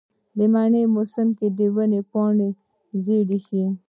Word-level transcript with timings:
د 0.37 0.39
منې 0.53 0.81
موسم 0.95 1.27
کې 1.37 1.47
د 1.57 1.59
ونو 1.75 1.99
پاڼې 2.11 2.49
ژیړې 3.03 3.39
شي. 3.47 3.63